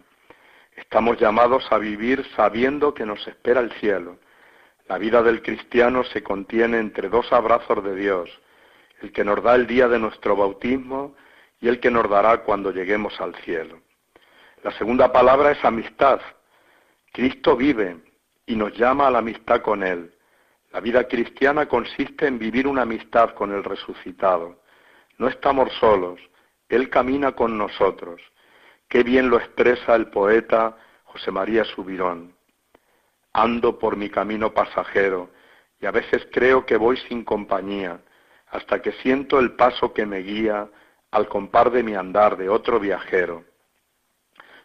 Estamos 0.77 1.19
llamados 1.19 1.67
a 1.73 1.79
vivir 1.79 2.27
sabiendo 2.37 2.93
que 2.93 3.07
nos 3.07 3.27
espera 3.27 3.61
el 3.61 3.73
cielo. 3.81 4.19
La 4.87 4.99
vida 4.99 5.23
del 5.23 5.41
cristiano 5.43 6.05
se 6.05 6.23
contiene 6.23 6.79
entre 6.79 7.09
dos 7.09 7.33
abrazos 7.33 7.83
de 7.83 7.95
Dios, 7.95 8.31
el 9.01 9.13
que 9.13 9.25
nos 9.25 9.43
da 9.43 9.55
el 9.55 9.67
día 9.67 9.89
de 9.89 9.99
nuestro 9.99 10.37
bautismo 10.37 11.15
y 11.61 11.69
el 11.69 11.81
que 11.81 11.91
nos 11.91 12.09
dará 12.09 12.39
cuando 12.39 12.71
lleguemos 12.71 13.21
al 13.21 13.35
cielo. 13.37 13.81
La 14.63 14.73
segunda 14.73 15.13
palabra 15.13 15.53
es 15.53 15.65
amistad. 15.65 16.21
Cristo 17.13 17.57
vive 17.57 17.97
y 18.47 18.57
nos 18.57 18.77
llama 18.77 19.07
a 19.07 19.11
la 19.11 19.19
amistad 19.19 19.63
con 19.63 19.83
Él. 19.83 20.13
La 20.73 20.81
vida 20.81 21.05
cristiana 21.09 21.67
consiste 21.67 22.27
en 22.27 22.39
vivir 22.39 22.67
una 22.67 22.83
amistad 22.83 23.31
con 23.35 23.53
el 23.53 23.65
resucitado. 23.65 24.63
No 25.17 25.29
estamos 25.29 25.73
solos, 25.75 26.21
Él 26.69 26.91
camina 26.91 27.33
con 27.33 27.57
nosotros. 27.57 28.21
Qué 28.89 29.03
bien 29.03 29.31
lo 29.31 29.39
expresa 29.39 29.95
el 29.95 30.09
poeta 30.09 30.77
José 31.05 31.31
María 31.31 31.65
Subirón. 31.65 32.35
Ando 33.33 33.79
por 33.79 33.97
mi 33.97 34.11
camino 34.11 34.53
pasajero 34.53 35.31
y 35.81 35.87
a 35.87 35.91
veces 35.91 36.27
creo 36.33 36.67
que 36.67 36.77
voy 36.77 36.97
sin 37.09 37.25
compañía, 37.25 38.01
hasta 38.49 38.81
que 38.81 38.93
siento 38.93 39.39
el 39.39 39.53
paso 39.53 39.93
que 39.93 40.07
me 40.07 40.19
guía 40.19 40.69
al 41.11 41.29
compar 41.29 41.71
de 41.71 41.83
mi 41.83 41.95
andar 41.95 42.37
de 42.37 42.49
otro 42.49 42.79
viajero. 42.79 43.45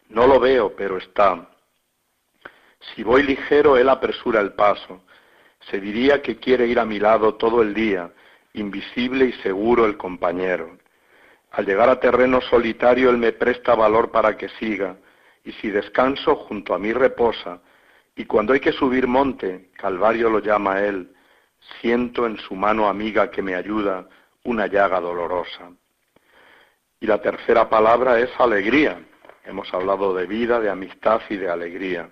No 0.08 0.26
lo 0.26 0.38
veo, 0.38 0.74
pero 0.76 0.98
está. 0.98 1.48
Si 2.94 3.02
voy 3.02 3.22
ligero, 3.22 3.76
él 3.76 3.88
apresura 3.88 4.40
el 4.40 4.52
paso. 4.52 5.02
Se 5.70 5.80
diría 5.80 6.20
que 6.20 6.36
quiere 6.36 6.66
ir 6.66 6.78
a 6.78 6.84
mi 6.84 6.98
lado 6.98 7.34
todo 7.36 7.62
el 7.62 7.72
día, 7.72 8.12
invisible 8.52 9.26
y 9.26 9.32
seguro 9.42 9.86
el 9.86 9.96
compañero. 9.96 10.78
Al 11.52 11.64
llegar 11.64 11.88
a 11.88 12.00
terreno 12.00 12.40
solitario, 12.42 13.10
él 13.10 13.16
me 13.16 13.32
presta 13.32 13.74
valor 13.74 14.10
para 14.10 14.36
que 14.36 14.48
siga, 14.60 14.96
y 15.44 15.52
si 15.52 15.70
descanso, 15.70 16.36
junto 16.36 16.74
a 16.74 16.78
mí 16.78 16.92
reposa, 16.92 17.60
y 18.16 18.26
cuando 18.26 18.52
hay 18.52 18.60
que 18.60 18.72
subir 18.72 19.06
monte, 19.06 19.70
Calvario 19.76 20.28
lo 20.28 20.40
llama 20.40 20.82
él, 20.82 21.14
siento 21.80 22.26
en 22.26 22.36
su 22.38 22.54
mano 22.54 22.88
amiga 22.88 23.30
que 23.30 23.42
me 23.42 23.54
ayuda 23.54 24.06
una 24.44 24.66
llaga 24.66 25.00
dolorosa. 25.00 25.70
Y 27.04 27.06
la 27.06 27.20
tercera 27.20 27.68
palabra 27.68 28.18
es 28.18 28.30
alegría. 28.38 28.98
Hemos 29.44 29.74
hablado 29.74 30.14
de 30.14 30.24
vida, 30.24 30.58
de 30.58 30.70
amistad 30.70 31.20
y 31.28 31.36
de 31.36 31.50
alegría. 31.50 32.08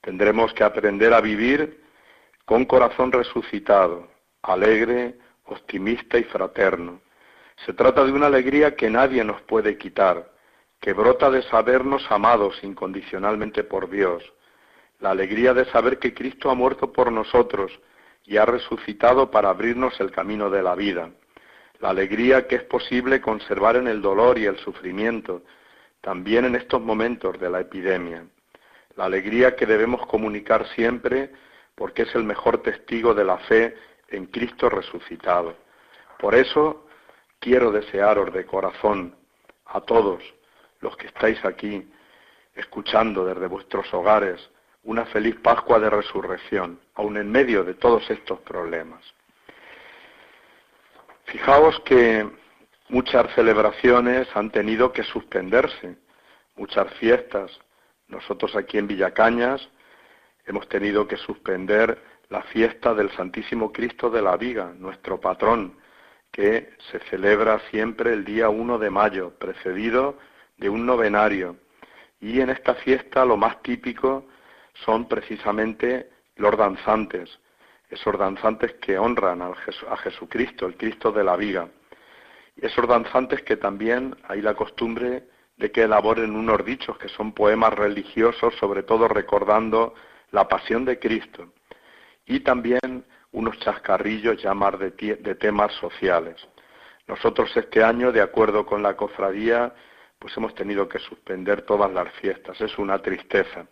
Tendremos 0.00 0.52
que 0.52 0.64
aprender 0.64 1.14
a 1.14 1.20
vivir 1.20 1.84
con 2.44 2.64
corazón 2.64 3.12
resucitado, 3.12 4.08
alegre, 4.42 5.14
optimista 5.44 6.18
y 6.18 6.24
fraterno. 6.24 7.00
Se 7.64 7.72
trata 7.72 8.04
de 8.04 8.10
una 8.10 8.26
alegría 8.26 8.74
que 8.74 8.90
nadie 8.90 9.22
nos 9.22 9.42
puede 9.42 9.78
quitar, 9.78 10.28
que 10.80 10.92
brota 10.92 11.30
de 11.30 11.42
sabernos 11.42 12.04
amados 12.10 12.58
incondicionalmente 12.64 13.62
por 13.62 13.88
Dios. 13.88 14.24
la 14.98 15.10
alegría 15.10 15.54
de 15.54 15.66
saber 15.66 16.00
que 16.00 16.12
Cristo 16.12 16.50
ha 16.50 16.54
muerto 16.56 16.92
por 16.92 17.12
nosotros 17.12 17.70
y 18.24 18.38
ha 18.38 18.44
resucitado 18.44 19.30
para 19.30 19.50
abrirnos 19.50 20.00
el 20.00 20.10
camino 20.10 20.50
de 20.50 20.64
la 20.64 20.74
vida, 20.74 21.12
la 21.80 21.90
alegría 21.90 22.46
que 22.46 22.56
es 22.56 22.62
posible 22.64 23.20
conservar 23.20 23.76
en 23.76 23.86
el 23.86 24.00
dolor 24.00 24.38
y 24.38 24.46
el 24.46 24.58
sufrimiento, 24.58 25.42
también 26.00 26.44
en 26.44 26.56
estos 26.56 26.80
momentos 26.80 27.38
de 27.38 27.50
la 27.50 27.60
epidemia, 27.60 28.24
la 28.96 29.04
alegría 29.04 29.56
que 29.56 29.66
debemos 29.66 30.06
comunicar 30.06 30.66
siempre 30.68 31.30
porque 31.74 32.02
es 32.02 32.14
el 32.14 32.24
mejor 32.24 32.62
testigo 32.62 33.14
de 33.14 33.24
la 33.24 33.38
fe 33.38 33.76
en 34.08 34.26
Cristo 34.26 34.68
resucitado. 34.68 35.54
Por 36.18 36.34
eso 36.34 36.86
quiero 37.38 37.70
desearos 37.70 38.32
de 38.32 38.46
corazón 38.46 39.14
a 39.66 39.80
todos 39.80 40.22
los 40.80 40.96
que 40.96 41.08
estáis 41.08 41.44
aquí, 41.44 41.86
escuchando 42.54 43.24
desde 43.24 43.46
vuestros 43.46 43.92
hogares, 43.92 44.50
una 44.84 45.04
feliz 45.06 45.36
Pascua 45.36 45.78
de 45.78 45.90
Resurrección, 45.90 46.80
aun 46.94 47.16
en 47.16 47.30
medio 47.30 47.64
de 47.64 47.74
todos 47.74 48.08
estos 48.08 48.40
problemas. 48.40 49.02
Fijaos 51.26 51.80
que 51.80 52.28
muchas 52.88 53.34
celebraciones 53.34 54.28
han 54.34 54.50
tenido 54.50 54.92
que 54.92 55.02
suspenderse, 55.02 55.96
muchas 56.54 56.92
fiestas. 56.94 57.50
Nosotros 58.06 58.54
aquí 58.54 58.78
en 58.78 58.86
Villacañas 58.86 59.68
hemos 60.46 60.68
tenido 60.68 61.08
que 61.08 61.16
suspender 61.16 62.00
la 62.28 62.42
fiesta 62.42 62.94
del 62.94 63.10
Santísimo 63.10 63.72
Cristo 63.72 64.08
de 64.08 64.22
la 64.22 64.36
Viga, 64.36 64.72
nuestro 64.78 65.20
patrón, 65.20 65.76
que 66.30 66.74
se 66.92 67.00
celebra 67.10 67.60
siempre 67.70 68.12
el 68.12 68.24
día 68.24 68.48
1 68.48 68.78
de 68.78 68.90
mayo, 68.90 69.32
precedido 69.36 70.18
de 70.56 70.68
un 70.68 70.86
novenario. 70.86 71.56
Y 72.20 72.40
en 72.40 72.50
esta 72.50 72.74
fiesta 72.74 73.24
lo 73.24 73.36
más 73.36 73.60
típico 73.62 74.28
son 74.84 75.08
precisamente 75.08 76.08
los 76.36 76.56
danzantes, 76.56 77.36
esos 77.90 78.18
danzantes 78.18 78.74
que 78.74 78.98
honran 78.98 79.42
a 79.42 79.54
Jesucristo, 79.96 80.66
el 80.66 80.76
Cristo 80.76 81.12
de 81.12 81.24
la 81.24 81.36
viga. 81.36 81.68
Y 82.56 82.66
esos 82.66 82.86
danzantes 82.88 83.42
que 83.42 83.56
también 83.56 84.16
hay 84.28 84.42
la 84.42 84.54
costumbre 84.54 85.24
de 85.56 85.70
que 85.70 85.82
elaboren 85.82 86.34
unos 86.34 86.64
dichos 86.64 86.98
que 86.98 87.08
son 87.08 87.32
poemas 87.32 87.72
religiosos, 87.74 88.54
sobre 88.56 88.82
todo 88.82 89.08
recordando 89.08 89.94
la 90.30 90.48
pasión 90.48 90.84
de 90.84 90.98
Cristo. 90.98 91.52
Y 92.26 92.40
también 92.40 93.04
unos 93.32 93.58
chascarrillos 93.60 94.42
ya 94.42 94.54
más 94.54 94.78
de, 94.78 94.90
de 94.90 95.34
temas 95.34 95.72
sociales. 95.74 96.36
Nosotros 97.06 97.56
este 97.56 97.84
año, 97.84 98.10
de 98.10 98.20
acuerdo 98.20 98.66
con 98.66 98.82
la 98.82 98.96
cofradía, 98.96 99.72
pues 100.18 100.36
hemos 100.36 100.54
tenido 100.54 100.88
que 100.88 100.98
suspender 100.98 101.62
todas 101.62 101.92
las 101.92 102.12
fiestas. 102.14 102.60
Es 102.60 102.76
una 102.78 103.00
tristeza. 103.00 103.66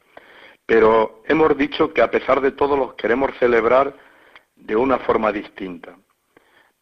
Pero 0.66 1.22
hemos 1.26 1.56
dicho 1.56 1.92
que 1.92 2.02
a 2.02 2.10
pesar 2.10 2.40
de 2.40 2.52
todo 2.52 2.76
los 2.76 2.94
queremos 2.94 3.30
celebrar 3.38 3.94
de 4.56 4.76
una 4.76 4.98
forma 4.98 5.30
distinta. 5.32 5.96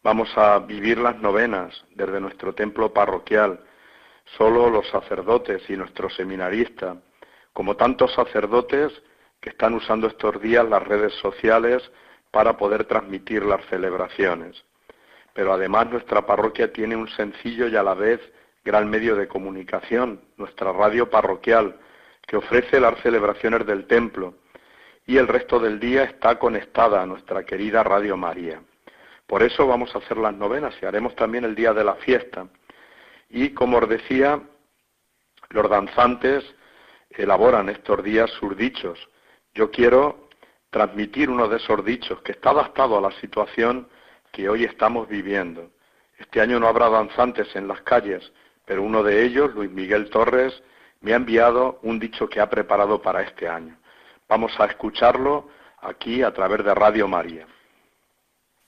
Vamos 0.03 0.29
a 0.37 0.59
vivir 0.59 0.97
las 0.97 1.17
novenas 1.19 1.83
desde 1.95 2.19
nuestro 2.19 2.53
templo 2.53 2.93
parroquial, 2.93 3.59
solo 4.37 4.69
los 4.69 4.87
sacerdotes 4.89 5.69
y 5.69 5.77
nuestro 5.77 6.09
seminarista, 6.09 6.97
como 7.51 7.75
tantos 7.75 8.13
sacerdotes 8.13 8.91
que 9.39 9.49
están 9.49 9.73
usando 9.73 10.07
estos 10.07 10.41
días 10.41 10.67
las 10.67 10.83
redes 10.83 11.13
sociales 11.15 11.83
para 12.31 12.57
poder 12.57 12.85
transmitir 12.85 13.43
las 13.43 13.65
celebraciones. 13.67 14.63
Pero 15.33 15.53
además 15.53 15.89
nuestra 15.89 16.25
parroquia 16.25 16.71
tiene 16.71 16.95
un 16.95 17.07
sencillo 17.09 17.67
y 17.67 17.75
a 17.75 17.83
la 17.83 17.93
vez 17.93 18.19
gran 18.63 18.89
medio 18.89 19.15
de 19.15 19.27
comunicación, 19.27 20.21
nuestra 20.37 20.71
radio 20.71 21.09
parroquial, 21.09 21.77
que 22.25 22.37
ofrece 22.37 22.79
las 22.79 22.99
celebraciones 23.01 23.65
del 23.65 23.85
templo 23.87 24.35
y 25.05 25.17
el 25.17 25.27
resto 25.27 25.59
del 25.59 25.79
día 25.79 26.03
está 26.03 26.39
conectada 26.39 27.01
a 27.01 27.05
nuestra 27.05 27.43
querida 27.43 27.83
Radio 27.83 28.15
María. 28.15 28.61
Por 29.27 29.43
eso 29.43 29.67
vamos 29.67 29.93
a 29.95 29.99
hacer 29.99 30.17
las 30.17 30.33
novenas 30.33 30.75
y 30.81 30.85
haremos 30.85 31.15
también 31.15 31.43
el 31.43 31.55
día 31.55 31.73
de 31.73 31.83
la 31.83 31.95
fiesta. 31.95 32.47
Y 33.29 33.49
como 33.49 33.77
os 33.77 33.89
decía, 33.89 34.41
los 35.49 35.69
danzantes 35.69 36.43
elaboran 37.09 37.69
estos 37.69 38.03
días 38.03 38.29
sus 38.31 38.55
dichos. 38.55 38.99
Yo 39.53 39.71
quiero 39.71 40.29
transmitir 40.69 41.29
uno 41.29 41.47
de 41.47 41.57
esos 41.57 41.83
dichos 41.85 42.21
que 42.21 42.31
está 42.31 42.49
adaptado 42.49 42.97
a 42.97 43.01
la 43.01 43.11
situación 43.19 43.87
que 44.31 44.49
hoy 44.49 44.63
estamos 44.63 45.07
viviendo. 45.07 45.71
Este 46.17 46.41
año 46.41 46.59
no 46.59 46.67
habrá 46.67 46.89
danzantes 46.89 47.55
en 47.55 47.67
las 47.67 47.81
calles, 47.81 48.31
pero 48.65 48.81
uno 48.81 49.03
de 49.03 49.23
ellos, 49.23 49.53
Luis 49.53 49.69
Miguel 49.69 50.09
Torres, 50.09 50.63
me 51.03 51.11
ha 51.11 51.17
enviado 51.17 51.79
un 51.83 51.99
dicho 51.99 52.29
que 52.29 52.39
ha 52.39 52.49
preparado 52.49 53.01
para 53.01 53.21
este 53.21 53.47
año. 53.47 53.77
Vamos 54.27 54.53
a 54.57 54.65
escucharlo 54.65 55.49
aquí 55.81 56.23
a 56.23 56.33
través 56.33 56.63
de 56.63 56.73
Radio 56.73 57.09
María. 57.09 57.45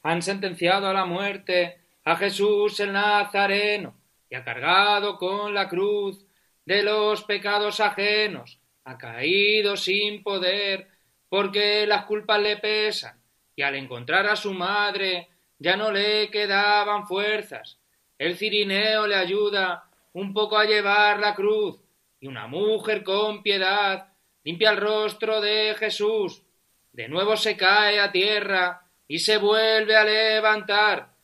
Han 0.03 0.21
sentenciado 0.21 0.87
a 0.87 0.93
la 0.93 1.05
muerte 1.05 1.79
a 2.03 2.17
Jesús 2.17 2.79
el 2.81 2.91
Nazareno 2.91 3.95
y 4.29 4.35
ha 4.35 4.43
cargado 4.43 5.17
con 5.17 5.53
la 5.53 5.69
cruz 5.69 6.25
de 6.65 6.83
los 6.83 7.23
pecados 7.23 7.79
ajenos. 7.79 8.59
Ha 8.83 8.97
caído 8.97 9.77
sin 9.77 10.21
poder 10.21 10.89
porque 11.29 11.87
las 11.87 12.03
culpas 12.03 12.41
le 12.41 12.57
pesan 12.57 13.17
y 13.55 13.61
al 13.61 13.75
encontrar 13.75 14.27
a 14.27 14.35
su 14.35 14.53
madre 14.53 15.29
ya 15.57 15.77
no 15.77 15.89
le 15.89 16.29
quedaban 16.29 17.07
fuerzas. 17.07 17.79
El 18.17 18.35
cirineo 18.35 19.07
le 19.07 19.15
ayuda 19.15 19.85
un 20.11 20.33
poco 20.33 20.57
a 20.57 20.65
llevar 20.65 21.19
la 21.19 21.33
cruz 21.33 21.84
y 22.19 22.27
una 22.27 22.47
mujer 22.47 23.03
con 23.03 23.43
piedad 23.43 24.13
limpia 24.43 24.71
el 24.71 24.77
rostro 24.77 25.41
de 25.41 25.75
Jesús. 25.77 26.43
De 26.91 27.07
nuevo 27.07 27.35
se 27.35 27.57
cae 27.57 27.99
a 27.99 28.11
tierra 28.11 28.87
y 29.07 29.19
se 29.19 29.37
vuelve 29.37 29.95
a 29.95 30.03
levantar. 30.03 31.15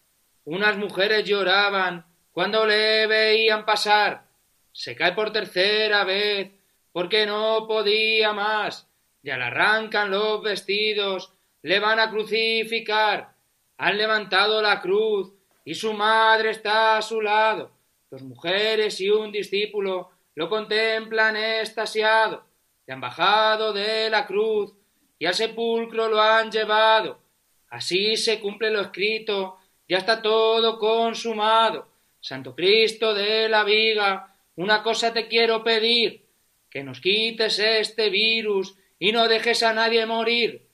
Unas 0.43 0.77
mujeres 0.77 1.23
lloraban 1.23 2.05
cuando 2.31 2.65
le 2.65 3.07
veían 3.07 3.65
pasar. 3.65 4.25
Se 4.71 4.95
cae 4.95 5.13
por 5.13 5.31
tercera 5.31 6.03
vez 6.03 6.51
porque 6.91 7.25
no 7.25 7.65
podía 7.67 8.33
más. 8.33 8.87
Ya 9.23 9.37
le 9.37 9.45
arrancan 9.45 10.09
los 10.09 10.41
vestidos, 10.41 11.33
le 11.61 11.79
van 11.79 11.99
a 11.99 12.09
crucificar. 12.09 13.35
Han 13.77 13.97
levantado 13.97 14.61
la 14.61 14.81
cruz 14.81 15.33
y 15.63 15.75
su 15.75 15.93
madre 15.93 16.51
está 16.51 16.97
a 16.97 17.01
su 17.01 17.21
lado. 17.21 17.71
Dos 18.09 18.23
mujeres 18.23 18.99
y 18.99 19.09
un 19.09 19.31
discípulo 19.31 20.11
lo 20.35 20.49
contemplan 20.49 21.35
estasiado, 21.35 22.45
y 22.87 22.91
han 22.91 23.01
bajado 23.01 23.73
de 23.73 24.09
la 24.09 24.25
cruz 24.25 24.73
y 25.19 25.25
al 25.25 25.35
sepulcro 25.35 26.07
lo 26.07 26.21
han 26.21 26.51
llevado. 26.51 27.21
Así 27.69 28.17
se 28.17 28.39
cumple 28.39 28.71
lo 28.71 28.81
escrito, 28.81 29.59
ya 29.87 29.97
está 29.97 30.21
todo 30.21 30.79
consumado. 30.79 31.87
Santo 32.19 32.55
Cristo 32.55 33.13
de 33.13 33.49
la 33.49 33.63
viga, 33.63 34.35
una 34.55 34.83
cosa 34.83 35.13
te 35.13 35.27
quiero 35.27 35.63
pedir, 35.63 36.25
que 36.69 36.83
nos 36.83 37.01
quites 37.01 37.59
este 37.59 38.09
virus 38.09 38.75
y 38.99 39.11
no 39.11 39.27
dejes 39.27 39.63
a 39.63 39.73
nadie 39.73 40.05
morir. 40.05 40.67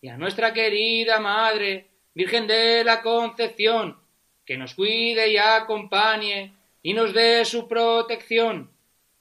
Y 0.00 0.08
a 0.08 0.16
nuestra 0.16 0.52
querida 0.52 1.20
Madre, 1.20 1.88
Virgen 2.14 2.46
de 2.46 2.84
la 2.84 3.02
Concepción, 3.02 4.00
que 4.44 4.56
nos 4.56 4.74
cuide 4.74 5.28
y 5.28 5.36
acompañe 5.36 6.54
y 6.82 6.94
nos 6.94 7.12
dé 7.12 7.44
su 7.44 7.68
protección 7.68 8.69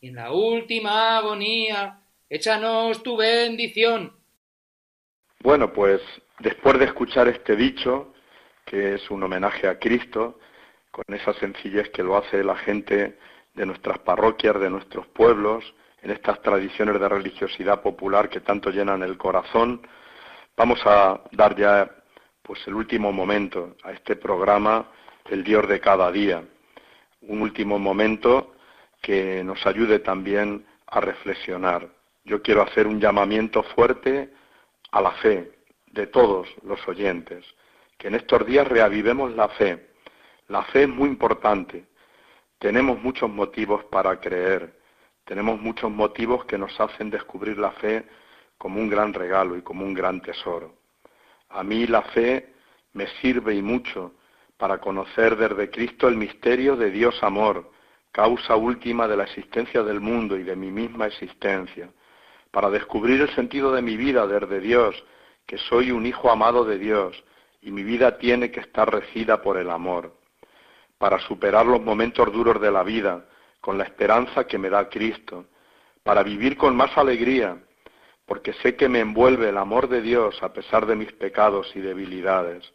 en 0.01 0.15
la 0.15 0.31
última 0.31 1.17
agonía, 1.17 1.99
échanos 2.29 3.03
tu 3.03 3.17
bendición. 3.17 4.13
Bueno, 5.41 5.71
pues 5.73 6.01
después 6.39 6.79
de 6.79 6.85
escuchar 6.85 7.27
este 7.27 7.55
dicho, 7.55 8.13
que 8.65 8.95
es 8.95 9.09
un 9.09 9.23
homenaje 9.23 9.67
a 9.67 9.79
Cristo, 9.79 10.39
con 10.91 11.03
esa 11.13 11.33
sencillez 11.33 11.89
que 11.89 12.03
lo 12.03 12.17
hace 12.17 12.43
la 12.43 12.55
gente 12.55 13.17
de 13.53 13.65
nuestras 13.65 13.99
parroquias, 13.99 14.59
de 14.59 14.69
nuestros 14.69 15.07
pueblos, 15.07 15.63
en 16.01 16.11
estas 16.11 16.41
tradiciones 16.41 16.99
de 16.99 17.09
religiosidad 17.09 17.81
popular 17.81 18.29
que 18.29 18.39
tanto 18.39 18.69
llenan 18.69 19.03
el 19.03 19.17
corazón, 19.17 19.85
vamos 20.55 20.79
a 20.85 21.21
dar 21.31 21.55
ya 21.57 21.89
pues 22.41 22.65
el 22.67 22.75
último 22.75 23.11
momento 23.11 23.75
a 23.83 23.91
este 23.91 24.15
programa, 24.15 24.89
el 25.29 25.43
Dios 25.43 25.67
de 25.67 25.79
cada 25.79 26.11
día. 26.11 26.43
Un 27.21 27.41
último 27.41 27.77
momento 27.77 28.55
que 29.01 29.43
nos 29.43 29.65
ayude 29.65 29.99
también 29.99 30.65
a 30.87 30.99
reflexionar. 30.99 31.87
Yo 32.23 32.41
quiero 32.41 32.61
hacer 32.61 32.87
un 32.87 32.99
llamamiento 32.99 33.63
fuerte 33.63 34.33
a 34.91 35.01
la 35.01 35.11
fe 35.13 35.51
de 35.87 36.07
todos 36.07 36.47
los 36.63 36.85
oyentes, 36.87 37.45
que 37.97 38.07
en 38.07 38.15
estos 38.15 38.45
días 38.45 38.67
reavivemos 38.67 39.35
la 39.35 39.49
fe. 39.49 39.89
La 40.47 40.63
fe 40.63 40.83
es 40.83 40.89
muy 40.89 41.09
importante. 41.09 41.85
Tenemos 42.59 43.01
muchos 43.01 43.29
motivos 43.29 43.83
para 43.85 44.19
creer, 44.19 44.79
tenemos 45.25 45.61
muchos 45.61 45.91
motivos 45.91 46.45
que 46.45 46.57
nos 46.57 46.77
hacen 46.79 47.09
descubrir 47.09 47.57
la 47.57 47.71
fe 47.73 48.05
como 48.57 48.81
un 48.81 48.89
gran 48.89 49.13
regalo 49.13 49.55
y 49.55 49.61
como 49.61 49.85
un 49.85 49.93
gran 49.93 50.21
tesoro. 50.21 50.75
A 51.49 51.63
mí 51.63 51.87
la 51.87 52.01
fe 52.01 52.53
me 52.93 53.07
sirve 53.21 53.55
y 53.55 53.61
mucho 53.61 54.13
para 54.57 54.79
conocer 54.79 55.37
desde 55.37 55.69
Cristo 55.69 56.07
el 56.07 56.17
misterio 56.17 56.75
de 56.75 56.91
Dios 56.91 57.21
amor, 57.23 57.71
causa 58.11 58.55
última 58.55 59.07
de 59.07 59.17
la 59.17 59.23
existencia 59.23 59.83
del 59.83 59.99
mundo 59.99 60.37
y 60.37 60.43
de 60.43 60.55
mi 60.55 60.71
misma 60.71 61.07
existencia, 61.07 61.89
para 62.51 62.69
descubrir 62.69 63.21
el 63.21 63.29
sentido 63.35 63.71
de 63.71 63.81
mi 63.81 63.95
vida 63.97 64.25
desde 64.25 64.59
Dios, 64.59 65.03
que 65.45 65.57
soy 65.57 65.91
un 65.91 66.05
hijo 66.05 66.31
amado 66.31 66.65
de 66.65 66.77
Dios 66.77 67.23
y 67.61 67.71
mi 67.71 67.83
vida 67.83 68.17
tiene 68.17 68.51
que 68.51 68.61
estar 68.61 68.91
regida 68.91 69.41
por 69.41 69.57
el 69.57 69.69
amor, 69.69 70.15
para 70.97 71.19
superar 71.19 71.65
los 71.65 71.81
momentos 71.81 72.31
duros 72.31 72.59
de 72.61 72.71
la 72.71 72.83
vida 72.83 73.25
con 73.61 73.77
la 73.77 73.83
esperanza 73.83 74.45
que 74.45 74.57
me 74.57 74.69
da 74.69 74.89
Cristo, 74.89 75.45
para 76.03 76.23
vivir 76.23 76.57
con 76.57 76.75
más 76.75 76.97
alegría, 76.97 77.57
porque 78.25 78.53
sé 78.53 78.75
que 78.75 78.89
me 78.89 78.99
envuelve 78.99 79.49
el 79.49 79.57
amor 79.57 79.89
de 79.89 80.01
Dios 80.01 80.41
a 80.41 80.53
pesar 80.53 80.85
de 80.85 80.95
mis 80.95 81.11
pecados 81.13 81.71
y 81.75 81.79
debilidades, 81.79 82.73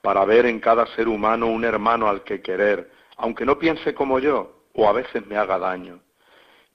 para 0.00 0.24
ver 0.24 0.46
en 0.46 0.60
cada 0.60 0.86
ser 0.94 1.08
humano 1.08 1.46
un 1.46 1.64
hermano 1.64 2.08
al 2.08 2.24
que 2.24 2.40
querer, 2.42 2.90
aunque 3.16 3.44
no 3.44 3.58
piense 3.58 3.94
como 3.94 4.18
yo 4.18 4.63
o 4.74 4.88
a 4.88 4.92
veces 4.92 5.26
me 5.26 5.36
haga 5.36 5.58
daño, 5.58 6.00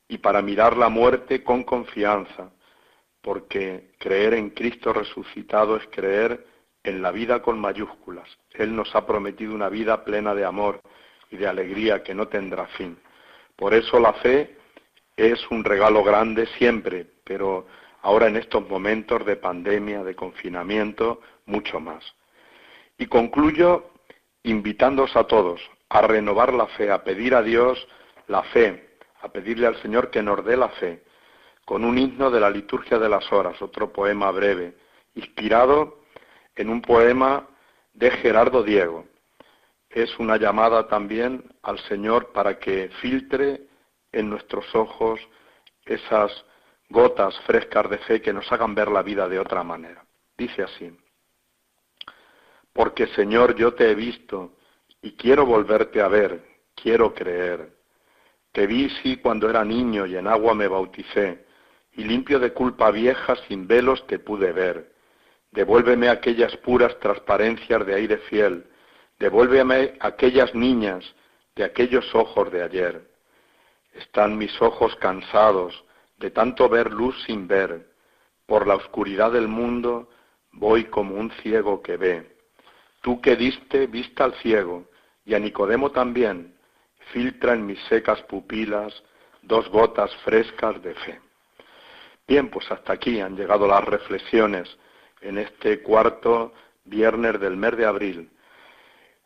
y 0.08 0.18
para 0.18 0.42
mirar 0.42 0.76
la 0.76 0.90
muerte 0.90 1.44
con 1.44 1.64
confianza, 1.64 2.52
porque 3.22 3.92
creer 4.00 4.34
en 4.34 4.50
Cristo 4.52 4.92
resucitado 4.94 5.78
es 5.78 5.86
creer 5.92 6.46
en 6.84 7.02
la 7.02 7.12
vida 7.12 7.42
con 7.42 7.60
mayúsculas. 7.60 8.28
Él 8.52 8.76
nos 8.76 8.96
ha 8.96 9.06
prometido 9.06 9.54
una 9.54 9.70
vida 9.70 10.04
plena 10.04 10.34
de 10.34 10.46
amor 10.46 10.82
y 11.30 11.38
de 11.38 11.48
alegría 11.48 12.02
que 12.02 12.16
no 12.16 12.28
tendrá 12.28 12.66
fin. 12.68 12.98
Por 13.56 13.74
eso 13.74 14.00
la 14.00 14.14
fe 14.14 14.58
es 15.18 15.40
un 15.52 15.64
regalo 15.64 16.04
grande 16.04 16.48
siempre, 16.58 17.06
pero 17.24 17.68
ahora 18.02 18.28
en 18.28 18.38
estos 18.38 18.68
momentos 18.68 19.26
de 19.26 19.36
pandemia, 19.36 20.04
de 20.04 20.16
confinamiento, 20.16 21.22
mucho 21.46 21.80
más. 21.80 22.04
Y 22.98 23.08
concluyo 23.08 23.92
invitándoos 24.44 25.16
a 25.18 25.26
todos 25.26 25.60
a 25.90 26.02
renovar 26.02 26.54
la 26.54 26.68
fe, 26.68 26.92
a 26.92 27.04
pedir 27.04 27.34
a 27.34 27.42
Dios 27.42 27.88
la 28.28 28.44
fe, 28.44 28.98
a 29.22 29.30
pedirle 29.30 29.68
al 29.68 29.82
Señor 29.82 30.10
que 30.10 30.22
nos 30.22 30.44
dé 30.46 30.56
la 30.56 30.70
fe, 30.70 31.04
con 31.66 31.84
un 31.84 31.98
himno 31.98 32.32
de 32.32 32.40
la 32.40 32.50
liturgia 32.50 32.98
de 32.98 33.10
las 33.10 33.32
horas, 33.32 33.62
otro 33.62 33.92
poema 33.92 34.32
breve, 34.32 34.76
inspirado 35.16 36.00
en 36.56 36.70
un 36.70 36.82
poema 36.82 37.48
de 37.94 38.12
Gerardo 38.12 38.64
Diego. 38.64 39.06
Es 39.90 40.18
una 40.20 40.38
llamada 40.38 40.88
también 40.88 41.44
al 41.64 41.80
Señor 41.80 42.32
para 42.32 42.60
que 42.60 42.90
filtre 43.02 43.62
en 44.12 44.30
nuestros 44.30 44.74
ojos 44.76 45.20
esas 45.86 46.46
gotas 46.90 47.40
frescas 47.42 47.90
de 47.90 47.98
fe 48.00 48.22
que 48.22 48.34
nos 48.34 48.52
hagan 48.52 48.76
ver 48.76 48.90
la 48.90 49.02
vida 49.02 49.28
de 49.28 49.40
otra 49.40 49.64
manera. 49.64 50.04
Dice 50.38 50.64
así, 50.64 50.96
porque 52.74 53.08
Señor 53.08 53.56
yo 53.56 53.74
te 53.74 53.92
he 53.92 53.96
visto 53.96 54.54
y 55.02 55.12
quiero 55.12 55.46
volverte 55.46 56.02
a 56.02 56.08
ver, 56.08 56.44
quiero 56.76 57.14
creer. 57.14 57.74
Te 58.52 58.68
vi 58.68 58.90
sí 59.02 59.18
cuando 59.18 59.50
era 59.50 59.64
niño 59.64 60.06
y 60.06 60.18
en 60.18 60.28
agua 60.28 60.54
me 60.54 60.68
bauticé, 60.68 61.46
y 61.94 62.04
limpio 62.04 62.40
de 62.40 62.54
culpa 62.54 62.92
vieja 62.92 63.36
sin 63.48 63.68
velos 63.68 64.06
te 64.08 64.20
pude 64.20 64.52
ver. 64.52 64.94
Devuélveme 65.52 66.10
aquellas 66.10 66.56
puras 66.58 66.98
transparencias 67.00 67.86
de 67.86 67.96
aire 67.96 68.18
fiel, 68.30 68.66
devuélveme 69.18 69.96
aquellas 70.00 70.54
niñas 70.54 71.04
de 71.56 71.64
aquellos 71.64 72.14
ojos 72.14 72.52
de 72.52 72.64
ayer. 72.64 73.10
Están 73.94 74.38
mis 74.38 74.62
ojos 74.62 74.96
cansados 74.98 75.84
de 76.18 76.32
tanto 76.32 76.70
ver 76.70 76.92
luz 76.92 77.16
sin 77.26 77.48
ver, 77.48 77.90
por 78.46 78.68
la 78.68 78.76
oscuridad 78.76 79.32
del 79.32 79.48
mundo 79.48 80.10
voy 80.52 80.86
como 80.86 81.16
un 81.16 81.32
ciego 81.42 81.82
que 81.82 81.98
ve. 81.98 82.36
Tú 83.02 83.22
que 83.22 83.36
diste 83.36 83.88
vista 83.88 84.26
al 84.26 84.34
ciego, 84.36 84.89
y 85.30 85.36
a 85.36 85.40
Nicodemo 85.40 85.92
también, 85.92 86.56
filtra 87.14 87.54
en 87.54 87.64
mis 87.64 87.80
secas 87.84 88.20
pupilas 88.24 88.92
dos 89.44 89.70
gotas 89.70 90.12
frescas 90.26 90.82
de 90.82 90.96
fe. 90.96 91.22
Bien, 92.28 92.50
pues 92.50 92.70
hasta 92.72 92.94
aquí 92.94 93.20
han 93.22 93.38
llegado 93.38 93.68
las 93.68 93.84
reflexiones 93.84 94.68
en 95.22 95.38
este 95.38 95.84
cuarto 95.84 96.52
viernes 96.84 97.40
del 97.40 97.58
mes 97.58 97.78
de 97.78 97.86
abril. 97.86 98.32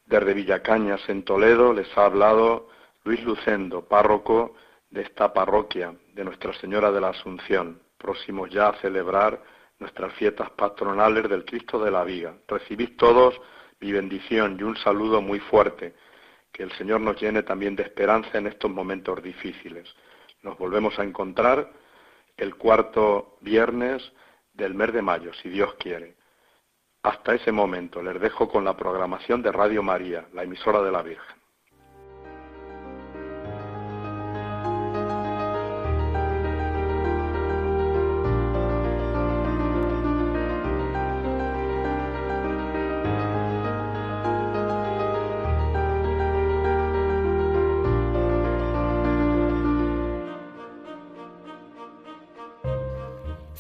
Desde 0.05 0.33
Villacañas, 0.33 1.07
en 1.07 1.23
Toledo, 1.23 1.71
les 1.71 1.97
ha 1.97 2.03
hablado 2.03 2.67
Luis 3.05 3.23
Lucendo, 3.23 3.87
párroco 3.87 4.55
de 4.89 5.03
esta 5.03 5.31
parroquia 5.31 5.95
de 6.13 6.25
Nuestra 6.25 6.53
Señora 6.55 6.91
de 6.91 6.99
la 6.99 7.09
Asunción, 7.11 7.81
próximos 7.97 8.49
ya 8.49 8.67
a 8.67 8.81
celebrar 8.81 9.41
nuestras 9.79 10.13
fiestas 10.15 10.49
patronales 10.51 11.29
del 11.29 11.45
Cristo 11.45 11.81
de 11.81 11.91
la 11.91 12.03
Viga. 12.03 12.35
Recibid 12.49 12.97
todos 12.97 13.39
mi 13.83 13.91
bendición 13.91 14.55
y 14.57 14.63
un 14.63 14.77
saludo 14.77 15.21
muy 15.21 15.39
fuerte. 15.39 15.93
Que 16.53 16.63
el 16.63 16.71
Señor 16.73 17.01
nos 17.01 17.19
llene 17.21 17.43
también 17.43 17.75
de 17.75 17.83
esperanza 17.83 18.37
en 18.37 18.47
estos 18.47 18.71
momentos 18.71 19.21
difíciles. 19.21 19.93
Nos 20.41 20.57
volvemos 20.57 20.97
a 20.99 21.03
encontrar 21.03 21.69
el 22.37 22.55
cuarto 22.55 23.37
viernes 23.41 24.01
del 24.53 24.73
mes 24.73 24.93
de 24.93 25.01
mayo, 25.01 25.33
si 25.33 25.49
Dios 25.49 25.73
quiere. 25.75 26.15
Hasta 27.01 27.35
ese 27.35 27.51
momento 27.51 28.01
les 28.01 28.21
dejo 28.21 28.47
con 28.47 28.63
la 28.63 28.77
programación 28.77 29.41
de 29.41 29.51
Radio 29.51 29.83
María, 29.83 30.27
la 30.31 30.43
emisora 30.43 30.81
de 30.81 30.91
la 30.91 31.01
Virgen. 31.01 31.42